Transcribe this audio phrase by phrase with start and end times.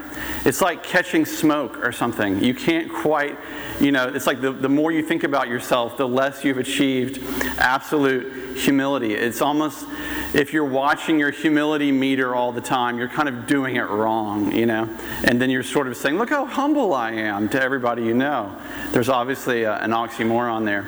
[0.45, 2.41] It's like catching smoke or something.
[2.41, 3.37] You can't quite,
[3.81, 7.21] you know, it's like the, the more you think about yourself, the less you've achieved
[7.57, 9.13] absolute humility.
[9.15, 9.85] It's almost
[10.33, 14.51] if you're watching your humility meter all the time, you're kind of doing it wrong,
[14.51, 14.89] you know?
[15.25, 18.55] And then you're sort of saying, look how humble I am to everybody you know.
[18.91, 20.87] There's obviously a, an oxymoron there.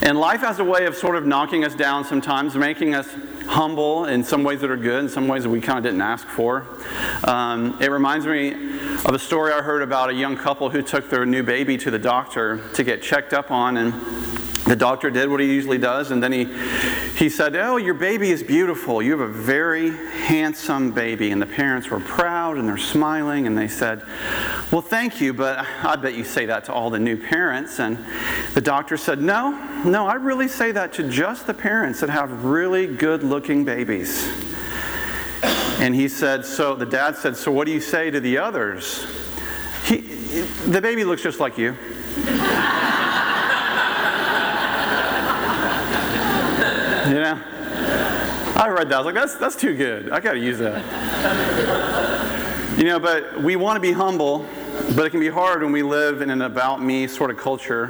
[0.00, 3.08] And life has a way of sort of knocking us down sometimes, making us
[3.46, 6.02] humble in some ways that are good, in some ways that we kind of didn't
[6.02, 6.64] ask for.
[7.24, 8.52] Um, it reminds me
[9.04, 11.90] of a story I heard about a young couple who took their new baby to
[11.90, 13.92] the doctor to get checked up on and
[14.64, 16.44] the doctor did what he usually does, and then he,
[17.16, 19.00] he said, Oh, your baby is beautiful.
[19.00, 21.30] You have a very handsome baby.
[21.30, 24.02] And the parents were proud and they're smiling, and they said,
[24.72, 27.78] Well, thank you, but I bet you say that to all the new parents.
[27.78, 28.04] And
[28.54, 29.50] the doctor said, No,
[29.84, 34.28] no, I really say that to just the parents that have really good looking babies.
[35.78, 39.06] And he said, So the dad said, So what do you say to the others?
[39.84, 39.98] He,
[40.66, 41.76] the baby looks just like you.
[47.06, 47.42] You know?
[48.56, 48.94] I read that.
[48.94, 50.10] I was like, that's, that's too good.
[50.10, 50.80] I got to use that.
[52.78, 54.46] you know, but we want to be humble,
[54.96, 57.88] but it can be hard when we live in an about me sort of culture.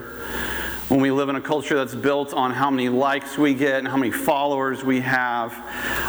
[0.88, 3.86] When we live in a culture that's built on how many likes we get and
[3.88, 5.52] how many followers we have,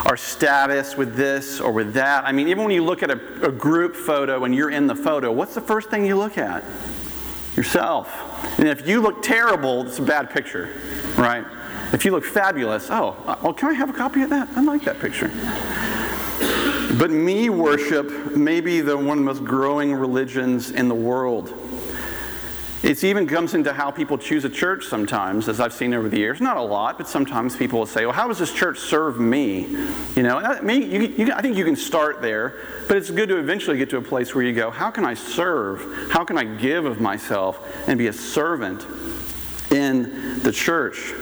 [0.06, 2.26] our status with this or with that.
[2.26, 4.96] I mean, even when you look at a, a group photo and you're in the
[4.96, 6.64] photo, what's the first thing you look at?
[7.56, 8.58] Yourself.
[8.58, 10.72] And if you look terrible, it's a bad picture,
[11.18, 11.46] right?
[11.96, 14.50] If you look fabulous, oh, well, can I have a copy of that?
[14.58, 15.30] I like that picture.
[17.00, 21.54] But me worship may be the one of the most growing religions in the world.
[22.84, 26.18] It even comes into how people choose a church sometimes, as I've seen over the
[26.18, 26.42] years.
[26.42, 29.62] Not a lot, but sometimes people will say, well, how does this church serve me?
[30.18, 32.56] You know, you, you, I think you can start there,
[32.90, 35.14] but it's good to eventually get to a place where you go, how can I
[35.14, 36.10] serve?
[36.12, 38.86] How can I give of myself and be a servant
[39.72, 41.14] in the church?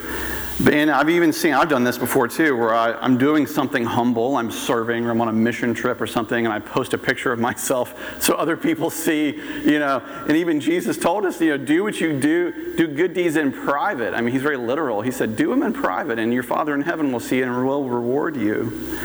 [0.59, 4.37] And I've even seen, I've done this before too, where I, am doing something humble,
[4.37, 7.33] I'm serving, or I'm on a mission trip or something, and I post a picture
[7.33, 10.03] of myself so other people see, you know.
[10.27, 13.51] And even Jesus told us, you know, do what you do, do good deeds in
[13.51, 14.13] private.
[14.13, 15.01] I mean, he's very literal.
[15.01, 17.65] He said, do them in private, and your Father in heaven will see it and
[17.65, 18.99] will reward you.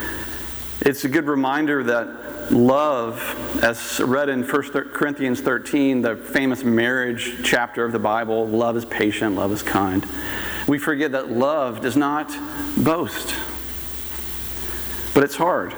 [0.82, 7.38] It's a good reminder that love, as read in 1 Corinthians 13, the famous marriage
[7.42, 10.06] chapter of the Bible, love is patient, love is kind
[10.68, 12.30] we forget that love does not
[12.76, 13.34] boast.
[15.14, 15.74] But it's hard.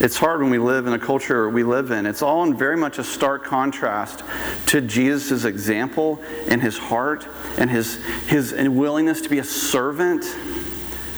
[0.00, 2.06] It's hard when we live in a culture we live in.
[2.06, 4.24] It's all in very much a stark contrast
[4.66, 10.24] to Jesus' example and his heart and his, his willingness to be a servant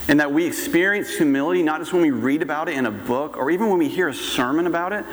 [0.09, 3.37] and that we experience humility not just when we read about it in a book
[3.37, 5.05] or even when we hear a sermon about it,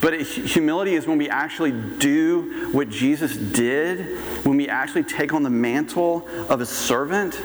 [0.00, 5.32] but it, humility is when we actually do what Jesus did, when we actually take
[5.32, 7.40] on the mantle of a servant.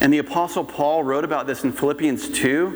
[0.00, 2.68] And the Apostle Paul wrote about this in Philippians 2,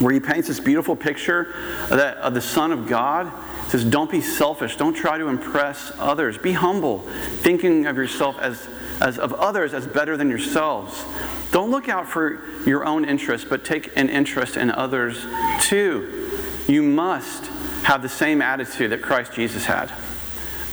[0.00, 3.32] where he paints this beautiful picture of, that, of the Son of God.
[3.64, 4.76] He says, Don't be selfish.
[4.76, 6.38] Don't try to impress others.
[6.38, 7.00] Be humble,
[7.40, 8.68] thinking of yourself as,
[9.00, 11.04] as of others as better than yourselves.
[11.50, 15.26] Don't look out for your own interests, but take an interest in others
[15.60, 16.28] too.
[16.66, 17.46] You must
[17.84, 19.90] have the same attitude that Christ Jesus had.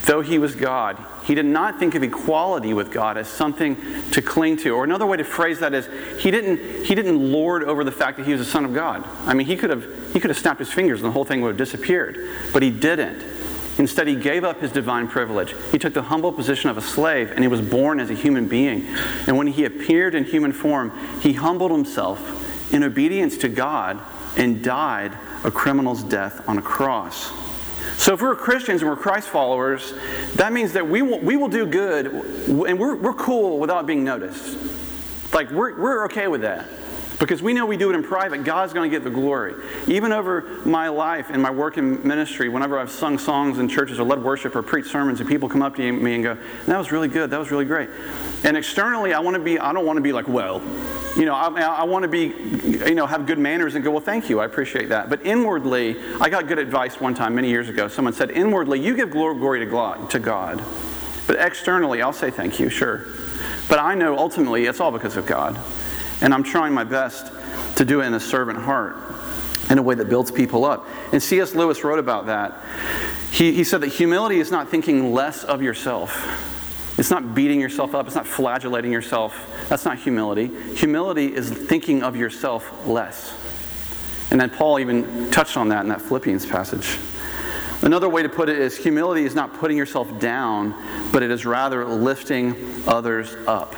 [0.06, 3.76] Though he was God, he did not think of equality with God as something
[4.12, 4.72] to cling to.
[4.72, 5.90] Or another way to phrase that is
[6.22, 9.04] he didn't, he didn't lord over the fact that he was a son of God.
[9.26, 11.42] I mean, he could have, he could have snapped his fingers and the whole thing
[11.42, 12.30] would have disappeared.
[12.54, 13.24] But he didn't.
[13.78, 15.54] Instead, he gave up his divine privilege.
[15.72, 18.48] He took the humble position of a slave and he was born as a human
[18.48, 18.88] being.
[19.28, 24.00] And when he appeared in human form, he humbled himself in obedience to God
[24.38, 25.12] and died
[25.44, 27.32] a criminal's death on a cross.
[27.98, 29.94] So, if we're Christians and we're Christ followers,
[30.36, 34.04] that means that we will, we will do good and we're, we're cool without being
[34.04, 34.58] noticed.
[35.34, 36.68] Like, we're, we're okay with that.
[37.20, 39.56] Because we know we do it in private, God's going to get the glory.
[39.88, 44.00] Even over my life and my work in ministry, whenever I've sung songs in churches
[44.00, 46.78] or led worship or preached sermons, and people come up to me and go, That
[46.78, 47.90] was really good, that was really great.
[48.44, 50.62] And externally, I want to be, I don't want to be like, Well,
[51.16, 52.34] you know, I, I want to be,
[52.90, 55.10] you know, have good manners and go, well, thank you, I appreciate that.
[55.10, 57.88] But inwardly, I got good advice one time many years ago.
[57.88, 60.64] Someone said, inwardly, you give glory to God.
[61.26, 63.06] But externally, I'll say thank you, sure.
[63.70, 65.58] But I know ultimately it's all because of God.
[66.22, 67.32] And I'm trying my best
[67.78, 68.96] to do it in a servant heart,
[69.70, 70.88] in a way that builds people up.
[71.12, 71.56] And C.S.
[71.56, 72.62] Lewis wrote about that.
[73.32, 76.54] He, he said that humility is not thinking less of yourself.
[76.98, 78.06] It's not beating yourself up.
[78.06, 79.66] It's not flagellating yourself.
[79.68, 80.48] That's not humility.
[80.76, 83.34] Humility is thinking of yourself less.
[84.32, 86.98] And then Paul even touched on that in that Philippians passage.
[87.82, 90.74] Another way to put it is humility is not putting yourself down,
[91.12, 92.56] but it is rather lifting
[92.88, 93.76] others up.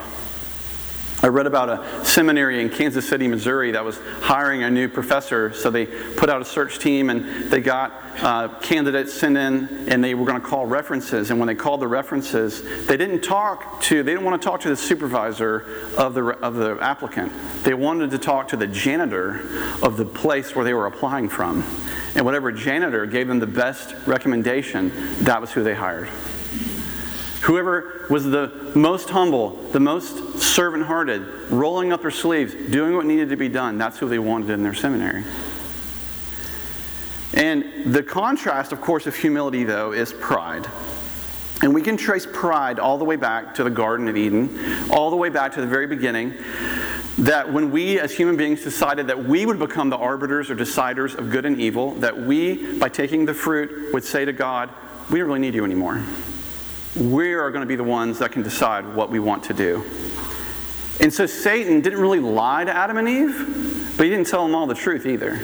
[1.24, 5.52] I read about a seminary in Kansas City, Missouri that was hiring a new professor.
[5.52, 7.92] So they put out a search team and they got
[8.22, 11.32] uh, candidates sent in and they were going to call references.
[11.32, 14.60] And when they called the references, they didn't talk to, they didn't want to talk
[14.62, 15.66] to the supervisor
[15.98, 17.32] of the, of the applicant.
[17.64, 19.42] They wanted to talk to the janitor
[19.82, 21.64] of the place where they were applying from.
[22.14, 24.92] And whatever janitor gave them the best recommendation,
[25.24, 26.10] that was who they hired.
[27.48, 33.06] Whoever was the most humble, the most servant hearted, rolling up their sleeves, doing what
[33.06, 35.24] needed to be done, that's who they wanted in their seminary.
[37.34, 40.68] And the contrast, of course, of humility, though, is pride.
[41.62, 44.60] And we can trace pride all the way back to the Garden of Eden,
[44.92, 46.34] all the way back to the very beginning.
[47.18, 51.18] That when we as human beings decided that we would become the arbiters or deciders
[51.18, 54.70] of good and evil, that we, by taking the fruit, would say to God,
[55.10, 56.04] We don't really need you anymore
[57.00, 59.84] we are going to be the ones that can decide what we want to do.
[61.00, 64.56] And so Satan didn't really lie to Adam and Eve, but he didn't tell them
[64.56, 65.40] all the truth either.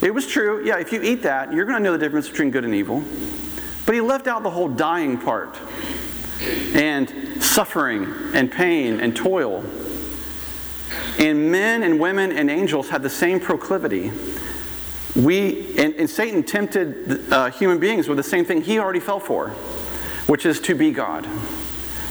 [0.00, 2.50] It was true, yeah, if you eat that, you're going to know the difference between
[2.50, 3.02] good and evil.
[3.84, 5.56] But he left out the whole dying part
[6.74, 9.64] and suffering and pain and toil.
[11.18, 14.12] And men and women and angels had the same proclivity.
[15.16, 19.18] We and, and Satan tempted uh, human beings with the same thing he already fell
[19.18, 19.54] for
[20.26, 21.26] which is to be God,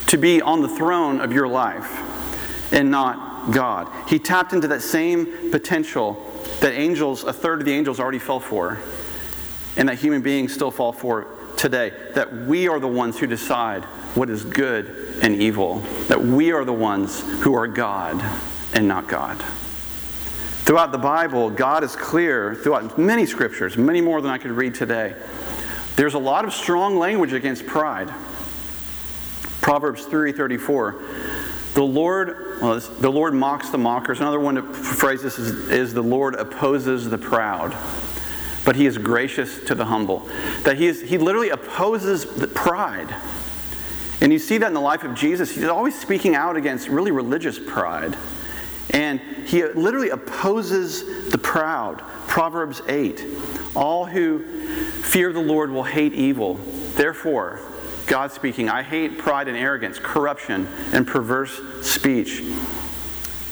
[0.08, 3.90] to be on the throne of your life and not God.
[4.10, 6.22] He tapped into that same potential
[6.62, 8.80] that angels, a third of the angels already fell for,
[9.78, 11.28] and that human beings still fall for
[11.58, 11.92] today.
[12.14, 13.84] That we are the ones who decide
[14.16, 15.80] what is good and evil.
[16.08, 18.24] That we are the ones who are God
[18.74, 19.44] and not God.
[20.66, 24.74] Throughout the Bible, God is clear, throughout many scriptures, many more than I could read
[24.74, 25.14] today,
[25.96, 28.12] there's a lot of strong language against pride.
[29.62, 30.96] Proverbs 3:34.
[31.74, 34.22] The Lord, well, the Lord mocks the mockers.
[34.22, 37.76] Another one to phrase this is, is the Lord opposes the proud,
[38.64, 40.30] but he is gracious to the humble.
[40.64, 43.14] That he is he literally opposes the pride.
[44.22, 45.54] And you see that in the life of Jesus.
[45.54, 48.16] He's always speaking out against really religious pride.
[48.96, 52.00] And he literally opposes the proud.
[52.28, 53.26] Proverbs 8.
[53.76, 54.40] All who
[55.04, 56.54] fear the Lord will hate evil.
[56.96, 57.60] Therefore,
[58.08, 62.42] God speaking, I hate pride and arrogance, corruption, and perverse speech.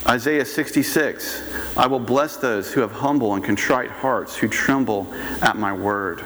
[0.07, 5.57] Isaiah 66 I will bless those who have humble and contrite hearts, who tremble at
[5.57, 6.23] my word.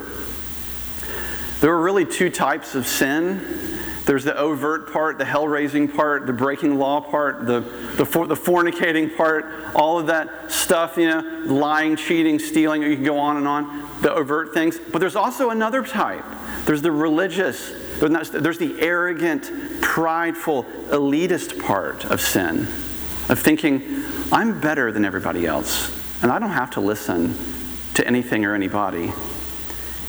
[1.59, 3.66] There are really two types of sin
[4.07, 7.59] there's the overt part, the hell raising part, the breaking law part, the,
[7.97, 9.45] the, for, the fornicating part,
[9.75, 13.85] all of that stuff, you know, lying, cheating, stealing, you can go on and on,
[14.01, 14.79] the overt things.
[14.79, 16.23] But there's also another type.
[16.63, 22.61] There's the religious, there's the arrogant, prideful, elitist part of sin,
[23.27, 27.37] of thinking, I'm better than everybody else, and I don't have to listen
[27.95, 29.11] to anything or anybody.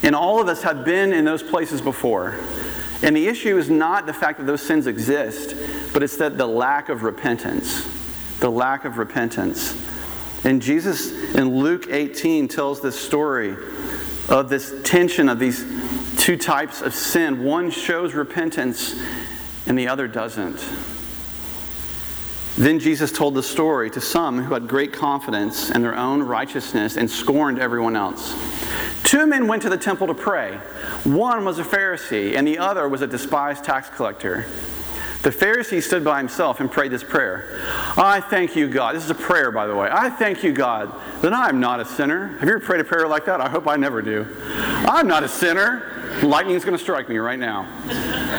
[0.03, 2.39] And all of us have been in those places before.
[3.01, 5.55] And the issue is not the fact that those sins exist,
[5.93, 7.87] but it's that the lack of repentance.
[8.39, 9.75] The lack of repentance.
[10.43, 13.55] And Jesus in Luke 18 tells this story
[14.29, 15.65] of this tension of these
[16.17, 17.43] two types of sin.
[17.43, 18.95] One shows repentance
[19.65, 20.63] and the other doesn't.
[22.57, 26.97] Then Jesus told the story to some who had great confidence in their own righteousness
[26.97, 28.33] and scorned everyone else.
[29.09, 30.53] Two men went to the temple to pray.
[31.03, 34.45] One was a Pharisee, and the other was a despised tax collector.
[35.23, 37.59] The Pharisee stood by himself and prayed this prayer
[37.97, 38.95] I thank you, God.
[38.95, 39.89] This is a prayer, by the way.
[39.91, 42.37] I thank you, God, that I am not a sinner.
[42.37, 43.41] Have you ever prayed a prayer like that?
[43.41, 44.27] I hope I never do.
[44.87, 46.19] I'm not a sinner.
[46.21, 47.67] Lightning's going to strike me right now,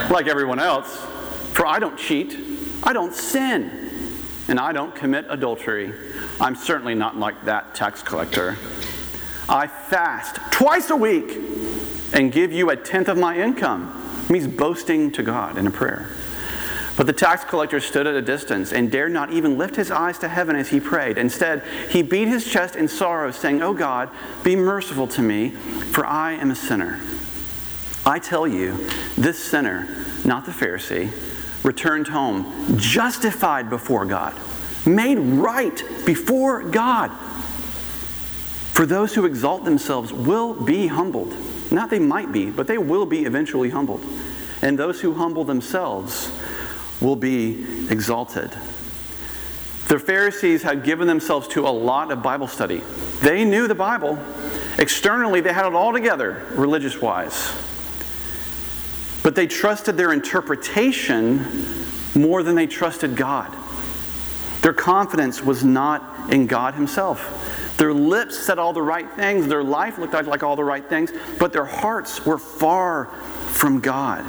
[0.09, 0.95] like everyone else.
[1.51, 2.33] For I don't cheat,
[2.81, 3.89] I don't sin,
[4.47, 5.93] and I don't commit adultery.
[6.39, 8.57] I'm certainly not like that tax collector.
[9.51, 11.37] I fast twice a week
[12.13, 14.23] and give you a tenth of my income.
[14.23, 16.09] It means boasting to God in a prayer.
[16.95, 20.17] But the tax collector stood at a distance and dared not even lift his eyes
[20.19, 21.17] to heaven as he prayed.
[21.17, 24.09] Instead, he beat his chest in sorrow, saying, Oh God,
[24.41, 27.01] be merciful to me, for I am a sinner.
[28.05, 31.11] I tell you, this sinner, not the Pharisee,
[31.63, 34.33] returned home justified before God,
[34.85, 37.11] made right before God.
[38.73, 41.35] For those who exalt themselves will be humbled.
[41.71, 44.05] Not they might be, but they will be eventually humbled.
[44.61, 46.31] And those who humble themselves
[47.01, 48.51] will be exalted.
[49.87, 52.81] The Pharisees had given themselves to a lot of Bible study.
[53.21, 54.17] They knew the Bible.
[54.77, 57.51] Externally, they had it all together, religious wise.
[59.21, 61.45] But they trusted their interpretation
[62.15, 63.55] more than they trusted God.
[64.61, 67.50] Their confidence was not in God Himself.
[67.81, 71.11] Their lips said all the right things, their life looked like all the right things,
[71.39, 74.23] but their hearts were far from God.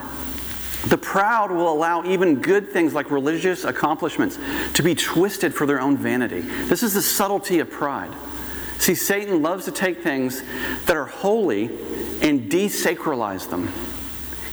[0.86, 4.38] The proud will allow even good things like religious accomplishments
[4.72, 6.40] to be twisted for their own vanity.
[6.40, 8.10] This is the subtlety of pride.
[8.78, 10.42] See, Satan loves to take things
[10.86, 11.64] that are holy
[12.22, 13.70] and desacralize them.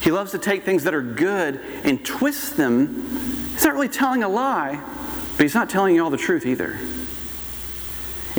[0.01, 3.07] He loves to take things that are good and twist them.
[3.53, 4.83] He's not really telling a lie,
[5.37, 6.77] but he's not telling you all the truth either.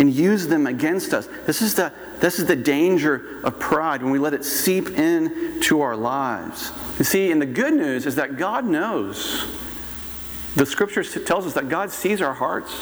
[0.00, 1.28] And use them against us.
[1.44, 5.82] This is the, this is the danger of pride when we let it seep into
[5.82, 6.72] our lives.
[6.98, 9.46] You see, and the good news is that God knows.
[10.56, 12.72] The scripture tells us that God sees our hearts.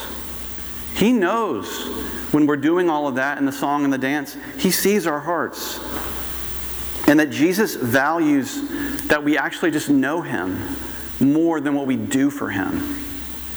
[0.95, 1.89] He knows
[2.33, 5.21] when we're doing all of that in the song and the dance, He sees our
[5.21, 5.81] hearts.
[7.09, 10.57] And that Jesus values that we actually just know Him
[11.19, 12.97] more than what we do for Him.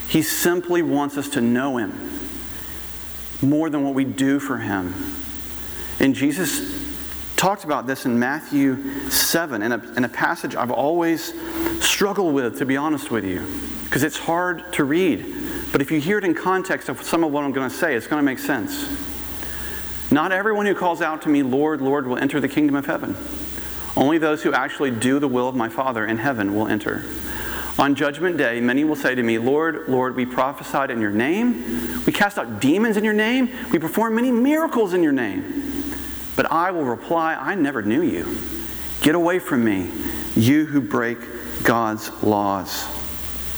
[0.07, 2.20] He simply wants us to know Him
[3.41, 4.93] more than what we do for Him.
[5.99, 6.81] And Jesus
[7.35, 11.33] talked about this in Matthew 7, in a, in a passage I've always
[11.83, 13.45] struggled with, to be honest with you,
[13.85, 15.25] because it's hard to read.
[15.71, 17.95] But if you hear it in context of some of what I'm going to say,
[17.95, 18.87] it's going to make sense.
[20.11, 23.15] Not everyone who calls out to me, Lord, Lord, will enter the kingdom of heaven.
[23.95, 27.03] Only those who actually do the will of my Father in heaven will enter.
[27.79, 32.03] On judgment day, many will say to me, Lord, Lord, we prophesied in your name.
[32.05, 33.49] We cast out demons in your name.
[33.71, 35.93] We performed many miracles in your name.
[36.35, 38.37] But I will reply, I never knew you.
[39.01, 39.89] Get away from me,
[40.35, 41.17] you who break
[41.63, 42.87] God's laws.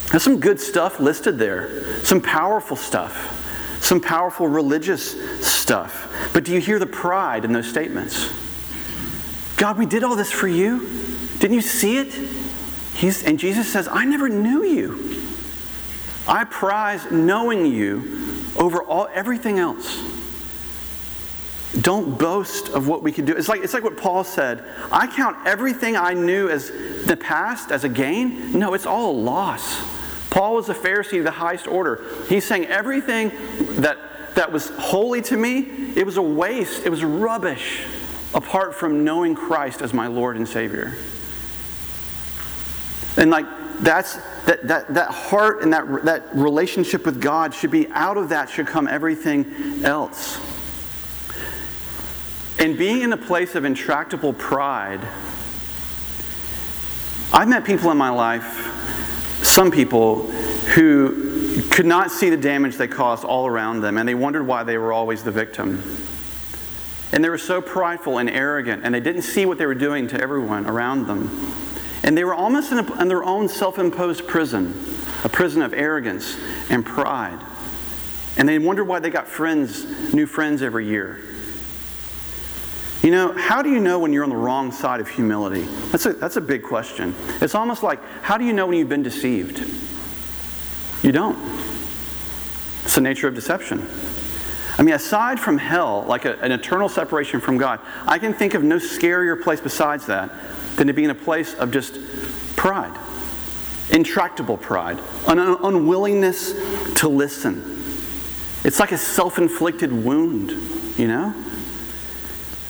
[0.10, 3.41] There's some good stuff listed there, some powerful stuff
[3.84, 6.32] some powerful religious stuff.
[6.34, 8.32] But do you hear the pride in those statements?
[9.58, 10.89] God, we did all this for you.
[11.39, 12.42] Didn't you see it?
[12.93, 15.21] He's, and Jesus says, I never knew you.
[16.27, 20.01] I prize knowing you over all, everything else.
[21.81, 23.33] Don't boast of what we can do.
[23.33, 26.71] It's like, it's like what Paul said I count everything I knew as
[27.05, 28.57] the past as a gain.
[28.57, 29.81] No, it's all a loss
[30.33, 32.03] Paul was a Pharisee of the highest order.
[32.27, 33.31] He's saying everything
[33.81, 34.00] that,
[34.33, 37.85] that was holy to me, it was a waste, it was rubbish
[38.33, 40.95] apart from knowing Christ as my Lord and Savior.
[43.17, 43.46] And like
[43.79, 44.15] that's
[44.46, 48.50] that that that heart and that that relationship with God should be out of that
[48.50, 50.39] should come everything else.
[52.60, 55.01] And being in a place of intractable pride,
[57.32, 58.70] I've met people in my life
[59.43, 60.24] some people
[60.74, 64.63] who could not see the damage they caused all around them, and they wondered why
[64.63, 65.84] they were always the victim.
[67.12, 70.08] And they were so prideful and arrogant, and they didn't see what they were doing
[70.08, 71.29] to everyone around them.
[72.03, 74.74] And they were almost in, a, in their own self imposed prison,
[75.24, 76.38] a prison of arrogance
[76.69, 77.39] and pride.
[78.38, 81.19] And they wondered why they got friends, new friends every year.
[83.03, 85.63] You know, how do you know when you're on the wrong side of humility?
[85.91, 87.13] That's a, that's a big question.
[87.41, 89.60] It's almost like, how do you know when you've been deceived?
[91.03, 91.38] You don't.
[92.86, 93.86] It's the nature of deception.
[94.77, 98.53] I mean, aside from hell, like a, an eternal separation from God, I can think
[98.53, 100.32] of no scarier place besides that
[100.75, 102.00] than to be in a place of just
[102.56, 102.98] pride,
[103.92, 106.53] intractable pride, an unwillingness
[106.96, 107.62] to listen.
[108.63, 110.51] It's like a self inflicted wound,
[110.98, 111.34] you know?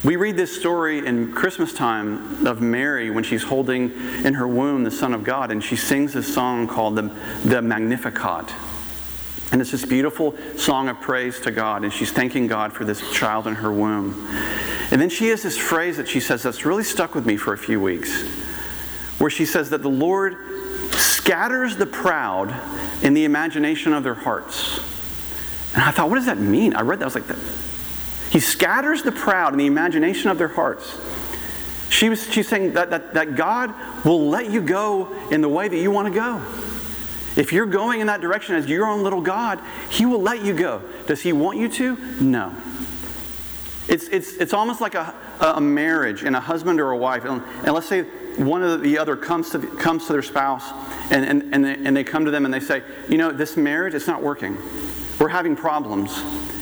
[0.03, 3.91] We read this story in Christmas time of Mary when she's holding
[4.25, 7.03] in her womb the Son of God, and she sings this song called the,
[7.45, 8.51] the Magnificat.
[9.53, 13.11] And it's this beautiful song of praise to God, and she's thanking God for this
[13.11, 14.27] child in her womb.
[14.89, 17.53] And then she has this phrase that she says that's really stuck with me for
[17.53, 18.23] a few weeks,
[19.19, 20.37] where she says that the Lord
[20.93, 22.51] scatters the proud
[23.03, 24.79] in the imagination of their hearts.
[25.75, 26.73] And I thought, what does that mean?
[26.73, 30.47] I read that, I was like, he scatters the proud in the imagination of their
[30.47, 30.99] hearts.
[31.89, 33.71] She was, she's saying that, that, that God
[34.03, 36.41] will let you go in the way that you want to go.
[37.35, 39.59] If you're going in that direction as your own little God,
[39.89, 40.81] He will let you go.
[41.07, 41.95] Does He want you to?
[42.21, 42.53] No.
[43.87, 47.25] It's, it's, it's almost like a, a marriage and a husband or a wife.
[47.25, 48.03] And, and let's say
[48.37, 50.63] one of the other comes to, comes to their spouse
[51.11, 53.57] and, and, and, they, and they come to them and they say, You know, this
[53.57, 54.57] marriage, it's not working.
[55.19, 56.17] We're having problems.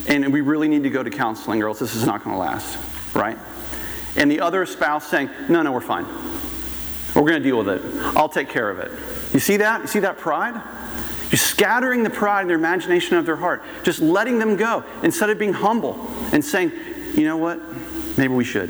[0.07, 2.39] And we really need to go to counseling or else this is not going to
[2.39, 2.77] last.
[3.15, 3.37] Right?
[4.17, 6.05] And the other spouse saying, No, no, we're fine.
[7.13, 7.81] We're going to deal with it.
[8.17, 8.91] I'll take care of it.
[9.33, 9.81] You see that?
[9.81, 10.61] You see that pride?
[11.31, 13.63] You're scattering the pride in their imagination of their heart.
[13.83, 16.73] Just letting them go instead of being humble and saying,
[17.13, 17.59] you know what?
[18.17, 18.69] Maybe we should.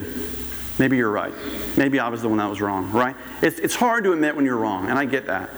[0.78, 1.34] Maybe you're right.
[1.76, 3.16] Maybe I was the one that was wrong, right?
[3.42, 5.50] It's, it's hard to admit when you're wrong, and I get that.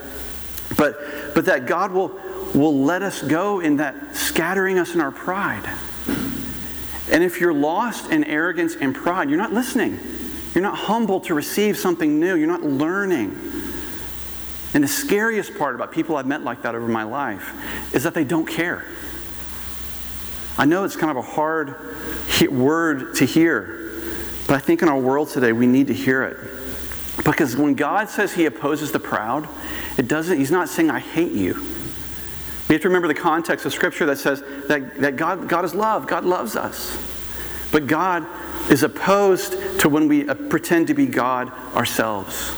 [0.77, 0.97] But,
[1.35, 2.19] but that God will,
[2.53, 5.69] will let us go in that scattering us in our pride.
[7.11, 9.99] And if you're lost in arrogance and pride, you're not listening.
[10.53, 12.35] You're not humble to receive something new.
[12.35, 13.37] You're not learning.
[14.73, 18.13] And the scariest part about people I've met like that over my life is that
[18.13, 18.85] they don't care.
[20.57, 21.75] I know it's kind of a hard
[22.49, 23.91] word to hear,
[24.47, 26.37] but I think in our world today we need to hear it.
[27.23, 29.47] Because when God says he opposes the proud,
[29.97, 31.53] it doesn't, he's not saying, I hate you.
[32.67, 35.75] We have to remember the context of Scripture that says that, that God, God is
[35.75, 36.97] love, God loves us.
[37.71, 38.25] But God
[38.71, 42.51] is opposed to when we uh, pretend to be God ourselves.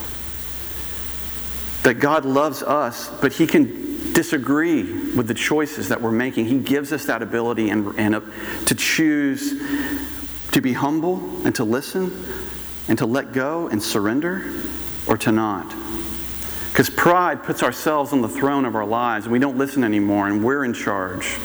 [1.85, 6.45] That God loves us, but He can disagree with the choices that we're making.
[6.45, 8.21] He gives us that ability and, and uh,
[8.65, 9.61] to choose
[10.51, 12.11] to be humble and to listen
[12.87, 14.51] and to let go and surrender
[15.07, 15.73] or to not.
[16.71, 20.27] Because pride puts ourselves on the throne of our lives and we don't listen anymore
[20.27, 21.37] and we're in charge.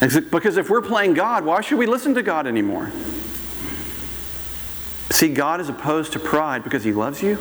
[0.00, 2.90] Because if we're playing God, why should we listen to God anymore?
[5.10, 7.38] See, God is opposed to pride because He loves you,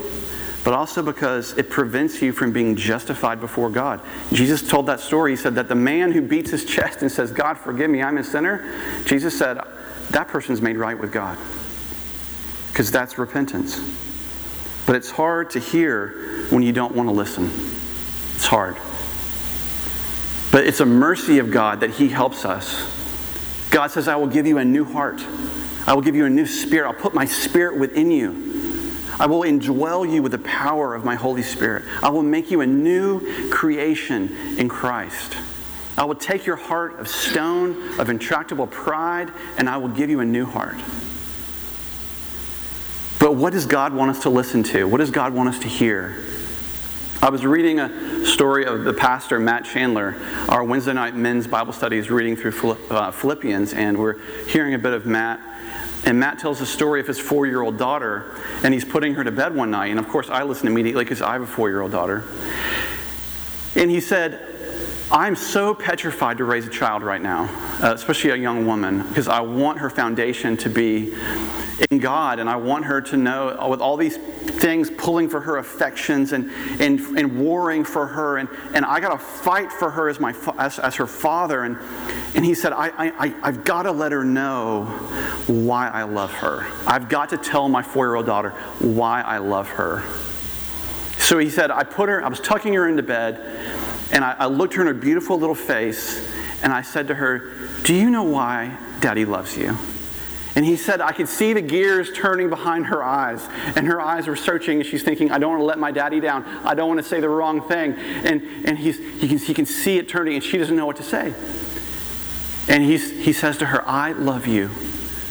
[0.70, 4.00] but also because it prevents you from being justified before God.
[4.32, 5.32] Jesus told that story.
[5.32, 8.20] He said that the man who beats his chest and says, God, forgive me, I'm
[8.20, 8.72] a sinner,
[9.04, 9.58] Jesus said,
[10.12, 11.40] that person's made right with God.
[12.68, 13.82] Because that's repentance.
[14.86, 17.46] But it's hard to hear when you don't want to listen.
[18.36, 18.76] It's hard.
[20.52, 23.72] But it's a mercy of God that He helps us.
[23.72, 25.20] God says, I will give you a new heart.
[25.88, 26.88] I will give you a new spirit.
[26.88, 28.49] I'll put my spirit within you.
[29.20, 31.84] I will indwell you with the power of my Holy Spirit.
[32.02, 35.36] I will make you a new creation in Christ.
[35.98, 40.22] I will take your heart of stone, of intractable pride, and I will give you
[40.22, 40.78] a new heart.
[43.20, 44.86] But what does God want us to listen to?
[44.86, 46.24] What does God want us to hear?
[47.22, 50.16] I was reading a story of the pastor, Matt Chandler.
[50.48, 54.80] Our Wednesday night men's Bible study is reading through uh, Philippians, and we're hearing a
[54.80, 55.42] bit of Matt
[56.06, 59.24] and Matt tells the story of his four year old daughter, and he's putting her
[59.24, 59.88] to bed one night.
[59.88, 62.24] And of course, I listen immediately because I have a four year old daughter.
[63.76, 64.46] And he said,
[65.12, 67.46] I'm so petrified to raise a child right now,
[67.82, 71.14] uh, especially a young woman, because I want her foundation to be
[71.90, 75.40] in God, and I want her to know uh, with all these things pulling for
[75.40, 79.90] her affections and, and, and warring for her, and, and I got to fight for
[79.90, 81.64] her as, my, as, as her father.
[81.64, 81.78] And,
[82.36, 84.86] and he said, I, I, I've got to let her know
[85.48, 86.68] why I love her.
[86.86, 90.04] I've got to tell my four year old daughter why I love her.
[91.20, 93.40] So he said, I put her, I was tucking her into bed,
[94.12, 96.28] and I, I looked her in her beautiful little face,
[96.64, 99.78] and I said to her, Do you know why daddy loves you?
[100.60, 103.48] And he said, I could see the gears turning behind her eyes.
[103.78, 106.20] And her eyes were searching, and she's thinking, I don't want to let my daddy
[106.20, 106.44] down.
[106.66, 107.94] I don't want to say the wrong thing.
[107.94, 110.98] And, and he's, he, can, he can see it turning, and she doesn't know what
[110.98, 111.34] to say.
[112.68, 114.70] And he's, he says to her, I love you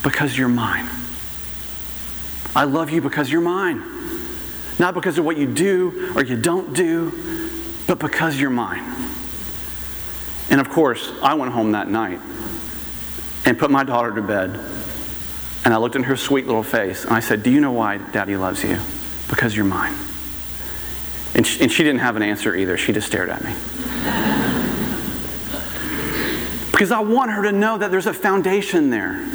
[0.03, 0.88] because you're mine.
[2.57, 3.83] I love you because you're mine.
[4.79, 7.12] Not because of what you do or you don't do,
[7.87, 8.83] but because you're mine.
[10.49, 12.19] And of course, I went home that night
[13.45, 14.59] and put my daughter to bed.
[15.69, 17.99] And I looked in her sweet little face and I said, Do you know why
[17.99, 18.81] daddy loves you?
[19.29, 19.93] Because you're mine.
[21.35, 22.79] And she, and she didn't have an answer either.
[22.79, 23.53] She just stared at me.
[26.73, 29.27] Because I want her to know that there's a foundation there.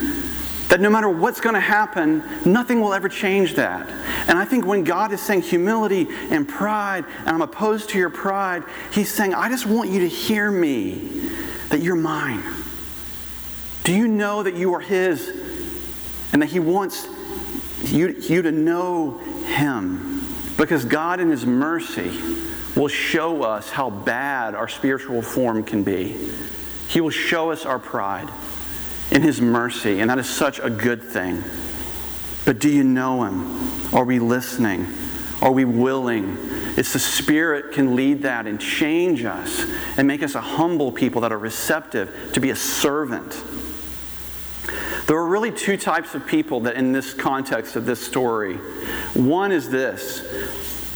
[0.69, 3.87] That no matter what's going to happen, nothing will ever change that.
[4.27, 8.09] And I think when God is saying humility and pride, and I'm opposed to your
[8.09, 11.29] pride, He's saying, I just want you to hear me,
[11.69, 12.41] that you're mine.
[13.83, 15.42] Do you know that you are His
[16.33, 17.07] and that He wants
[17.85, 20.21] you, you to know Him?
[20.57, 22.11] Because God, in His mercy,
[22.75, 26.17] will show us how bad our spiritual form can be.
[26.89, 28.29] He will show us our pride
[29.11, 31.43] in His mercy, and that is such a good thing.
[32.45, 33.95] But do you know Him?
[33.95, 34.87] Are we listening?
[35.41, 36.37] Are we willing
[36.77, 39.65] It's the Spirit can lead that and change us
[39.97, 43.33] and make us a humble people that are receptive to be a servant.
[45.07, 48.55] There are really two types of people that in this context of this story.
[49.13, 50.21] One is this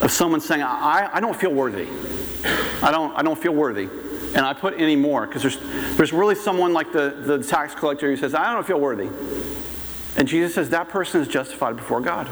[0.02, 1.88] of someone saying, I, I don't feel worthy.
[2.82, 3.90] I don't, I don't feel worthy.
[4.36, 5.58] And I put any more because there's,
[5.98, 9.10] there's really someone like the, the tax collector who says, I don't feel worthy.
[10.18, 12.28] And Jesus says that person is justified before God.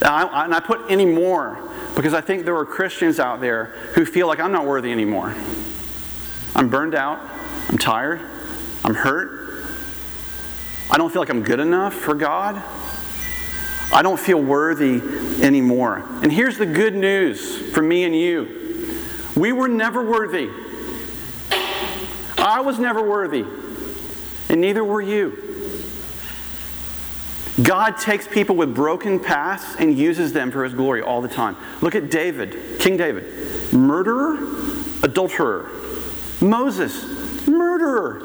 [0.00, 1.58] And I, and I put any more
[1.96, 5.34] because I think there are Christians out there who feel like I'm not worthy anymore.
[6.54, 7.20] I'm burned out.
[7.68, 8.20] I'm tired.
[8.84, 9.37] I'm hurt.
[10.90, 12.62] I don't feel like I'm good enough for God.
[13.92, 15.00] I don't feel worthy
[15.42, 16.04] anymore.
[16.22, 18.56] And here's the good news for me and you
[19.36, 20.50] we were never worthy.
[22.36, 23.44] I was never worthy,
[24.48, 25.44] and neither were you.
[27.62, 31.56] God takes people with broken pasts and uses them for his glory all the time.
[31.80, 34.38] Look at David, King David, murderer,
[35.02, 35.70] adulterer.
[36.40, 38.22] Moses, murderer.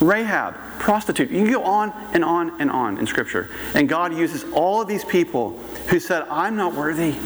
[0.00, 0.56] Rahab,
[0.86, 1.32] prostitute.
[1.32, 3.48] You can go on and on and on in Scripture.
[3.74, 7.16] And God uses all of these people who said, I'm not worthy.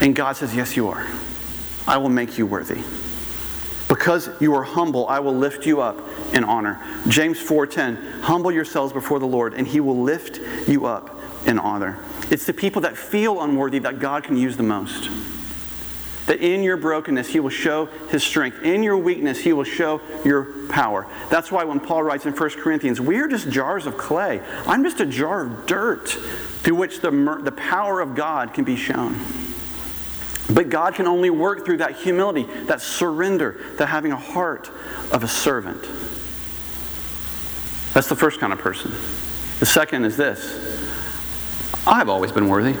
[0.00, 1.04] And God says, Yes, you are.
[1.88, 2.80] I will make you worthy.
[3.88, 5.98] Because you are humble, I will lift you up
[6.32, 6.80] in honor.
[7.08, 11.98] James 4:10, humble yourselves before the Lord, and he will lift you up in honor.
[12.30, 15.10] It's the people that feel unworthy that God can use the most.
[16.26, 18.62] That in your brokenness, He will show His strength.
[18.62, 21.06] In your weakness, He will show your power.
[21.30, 24.40] That's why when Paul writes in 1 Corinthians, we are just jars of clay.
[24.66, 27.10] I'm just a jar of dirt through which the,
[27.42, 29.20] the power of God can be shown.
[30.50, 34.70] But God can only work through that humility, that surrender, that having a heart
[35.10, 35.82] of a servant.
[37.94, 38.92] That's the first kind of person.
[39.60, 40.42] The second is this
[41.86, 42.74] I've always been worthy.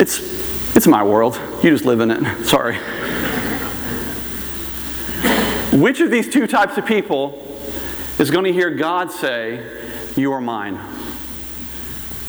[0.00, 0.20] It's,
[0.78, 1.34] it's my world.
[1.64, 2.44] You just live in it.
[2.44, 2.76] Sorry.
[5.76, 7.44] Which of these two types of people
[8.20, 9.60] is going to hear God say,
[10.14, 10.76] You are mine?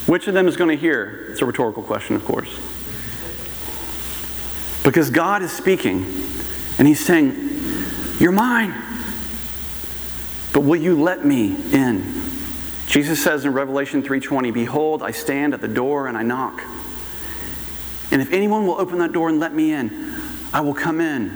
[0.08, 1.28] Which of them is going to hear?
[1.30, 2.50] It's a rhetorical question, of course.
[4.84, 6.04] Because God is speaking
[6.80, 7.36] and He's saying,
[8.20, 8.74] You're mine.
[10.54, 12.20] But will you let me in?
[12.88, 16.64] Jesus says in Revelation 3:20, "Behold, I stand at the door and I knock.
[18.12, 20.16] And if anyone will open that door and let me in,
[20.52, 21.30] I will come in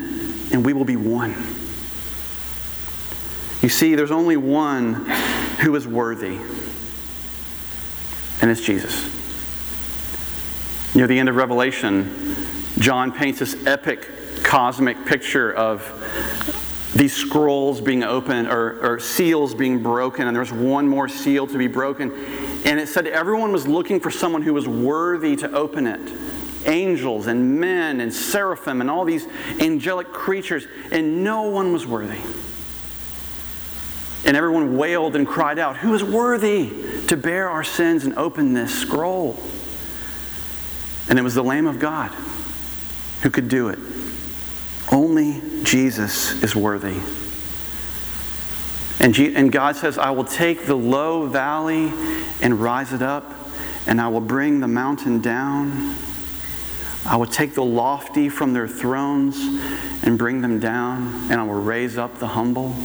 [0.51, 1.35] and we will be one."
[3.61, 5.05] You see, there's only one
[5.61, 6.37] who is worthy,
[8.41, 9.09] and it's Jesus.
[10.93, 12.35] Near the end of Revelation,
[12.79, 14.09] John paints this epic
[14.43, 15.81] cosmic picture of
[16.93, 21.57] these scrolls being opened or, or, seals being broken, and there's one more seal to
[21.57, 22.11] be broken.
[22.65, 26.01] And it said everyone was looking for someone who was worthy to open it
[26.65, 29.27] angels and men and seraphim and all these
[29.59, 32.21] angelic creatures, and no one was worthy.
[34.25, 36.71] And everyone wailed and cried out, Who is worthy
[37.07, 39.37] to bear our sins and open this scroll?
[41.09, 42.09] And it was the Lamb of God
[43.21, 43.79] who could do it.
[44.91, 46.99] Only Jesus is worthy.
[48.99, 51.91] And, G- and God says, I will take the low valley
[52.41, 53.33] and rise it up,
[53.85, 55.95] and I will bring the mountain down.
[57.05, 59.37] I will take the lofty from their thrones
[60.03, 62.75] and bring them down, and I will raise up the humble.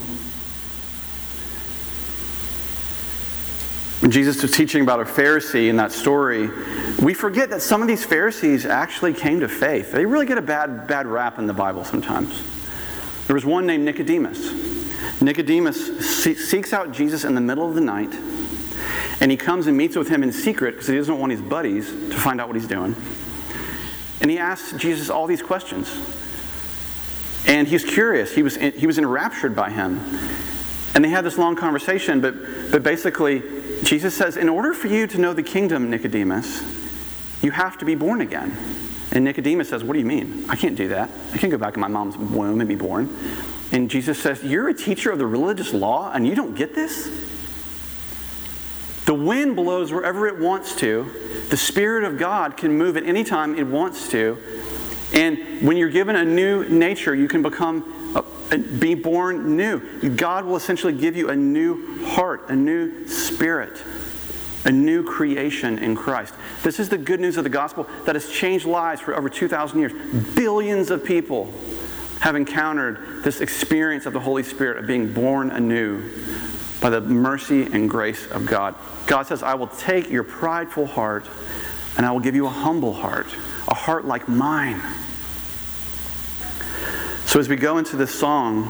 [4.01, 6.49] When Jesus was teaching about a Pharisee in that story,
[7.01, 9.93] we forget that some of these Pharisees actually came to faith.
[9.93, 12.43] They really get a bad, bad rap in the Bible sometimes.
[13.27, 15.21] There was one named Nicodemus.
[15.21, 18.15] Nicodemus seeks out Jesus in the middle of the night,
[19.21, 21.89] and he comes and meets with him in secret because he doesn't want his buddies
[21.89, 22.97] to find out what he's doing.
[24.21, 25.89] And he asks Jesus all these questions.
[27.47, 28.35] And he's curious.
[28.35, 30.01] He was, he was enraptured by him.
[30.95, 32.35] And they had this long conversation, but,
[32.71, 33.43] but basically,
[33.85, 36.63] Jesus says, In order for you to know the kingdom, Nicodemus,
[37.43, 38.57] you have to be born again.
[39.13, 40.45] And Nicodemus says, What do you mean?
[40.49, 41.11] I can't do that.
[41.33, 43.15] I can't go back in my mom's womb and be born.
[43.71, 47.07] And Jesus says, You're a teacher of the religious law and you don't get this?
[49.09, 51.11] The wind blows wherever it wants to.
[51.49, 54.37] The Spirit of God can move at any time it wants to.
[55.15, 57.95] And when you're given a new nature, you can become
[58.79, 60.11] be born new.
[60.11, 63.83] God will essentially give you a new heart, a new spirit,
[64.67, 66.35] a new creation in Christ.
[66.63, 69.79] This is the good news of the gospel that has changed lives for over 2,000
[69.79, 69.93] years.
[70.35, 71.51] Billions of people
[72.21, 76.03] have encountered this experience of the Holy Spirit of being born anew
[76.81, 78.75] by the mercy and grace of God.
[79.07, 81.27] God says, I will take your prideful heart
[81.97, 83.27] and I will give you a humble heart,
[83.67, 84.81] a heart like mine.
[87.27, 88.65] So as we go into this song,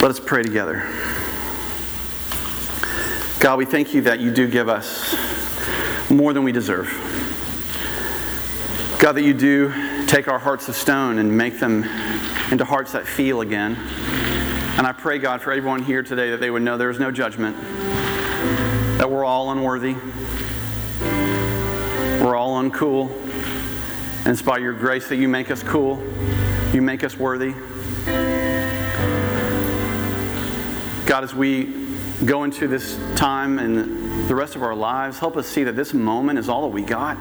[0.00, 0.88] let us pray together.
[3.38, 5.14] God, we thank you that you do give us
[6.10, 6.88] more than we deserve.
[8.98, 9.72] God, that you do
[10.06, 11.84] take our hearts of stone and make them
[12.50, 13.78] into hearts that feel again.
[14.80, 17.10] And I pray, God, for everyone here today that they would know there is no
[17.10, 17.54] judgment,
[18.96, 19.92] that we're all unworthy,
[22.24, 23.10] we're all uncool,
[24.20, 26.02] and it's by your grace that you make us cool,
[26.72, 27.52] you make us worthy.
[31.04, 31.86] God, as we
[32.24, 35.92] go into this time and the rest of our lives, help us see that this
[35.92, 37.18] moment is all that we got.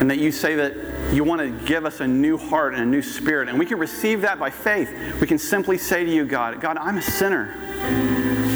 [0.00, 0.74] And that you say that
[1.12, 3.48] you want to give us a new heart and a new spirit.
[3.48, 5.20] And we can receive that by faith.
[5.20, 7.54] We can simply say to you, God, God, I'm a sinner.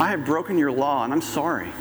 [0.00, 1.72] I have broken your law and I'm sorry.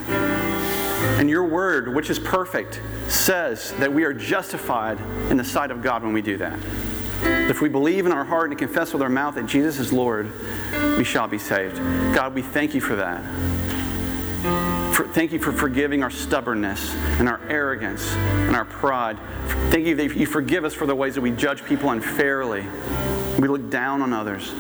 [1.20, 5.82] And your word, which is perfect, says that we are justified in the sight of
[5.82, 6.60] God when we do that.
[7.50, 10.32] If we believe in our heart and confess with our mouth that Jesus is Lord,
[10.98, 11.78] we shall be saved.
[12.14, 13.24] God, we thank you for that.
[15.00, 19.18] For, thank you for forgiving our stubbornness and our arrogance and our pride.
[19.72, 22.66] Thank you that you forgive us for the ways that we judge people unfairly.
[23.40, 24.52] We look down on others.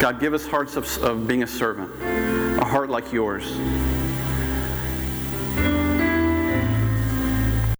[0.00, 1.90] God, give us hearts of, of being a servant,
[2.60, 3.58] a heart like yours.